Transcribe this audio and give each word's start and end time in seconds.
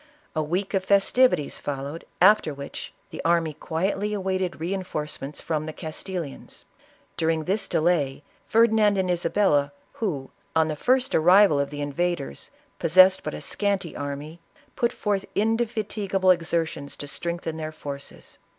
A 0.35 0.41
week 0.41 0.73
of 0.73 0.83
festivities 0.83 1.59
followed, 1.59 2.05
after 2.19 2.55
which 2.55 2.91
the 3.11 3.23
army 3.23 3.53
quietly 3.53 4.15
awaited 4.15 4.59
reinforcements 4.59 5.41
from 5.41 5.67
the 5.67 5.73
Castilians. 5.73 6.65
During 7.17 7.43
this 7.43 7.67
delay, 7.67 8.23
Ferdinand 8.47 8.97
and 8.97 9.11
Isa 9.11 9.29
bella, 9.29 9.71
who, 9.93 10.31
on 10.55 10.69
the 10.69 10.75
first 10.75 11.13
arrival 11.13 11.59
of 11.59 11.69
the 11.69 11.81
invaders, 11.81 12.49
possessed 12.79 13.21
but 13.23 13.35
a 13.35 13.41
scanty 13.41 13.95
army, 13.95 14.39
put 14.75 14.91
forth 14.91 15.23
indefatigable 15.35 16.31
exertions 16.31 16.97
to 16.97 17.05
strengthen 17.05 17.57
their 17.57 17.71
forces. 17.71 18.39